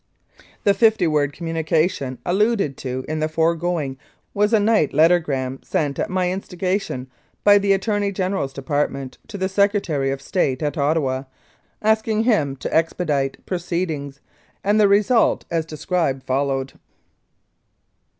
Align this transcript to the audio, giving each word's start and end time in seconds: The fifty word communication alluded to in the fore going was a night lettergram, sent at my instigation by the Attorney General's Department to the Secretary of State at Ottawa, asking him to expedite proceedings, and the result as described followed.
The 0.63 0.73
fifty 0.73 1.05
word 1.05 1.31
communication 1.31 2.17
alluded 2.25 2.75
to 2.77 3.05
in 3.07 3.19
the 3.19 3.29
fore 3.29 3.53
going 3.55 3.99
was 4.33 4.51
a 4.51 4.59
night 4.59 4.93
lettergram, 4.95 5.59
sent 5.63 5.99
at 5.99 6.09
my 6.09 6.31
instigation 6.31 7.05
by 7.43 7.59
the 7.59 7.71
Attorney 7.71 8.11
General's 8.11 8.51
Department 8.51 9.19
to 9.27 9.37
the 9.37 9.47
Secretary 9.47 10.09
of 10.09 10.19
State 10.19 10.63
at 10.63 10.75
Ottawa, 10.75 11.25
asking 11.83 12.23
him 12.23 12.55
to 12.55 12.73
expedite 12.75 13.45
proceedings, 13.45 14.21
and 14.63 14.79
the 14.81 14.87
result 14.87 15.45
as 15.51 15.67
described 15.67 16.23
followed. 16.23 16.73